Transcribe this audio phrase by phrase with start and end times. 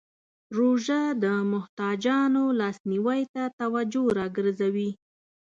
[0.57, 4.89] روژه د محتاجانو لاسنیوی ته توجه راګرځوي.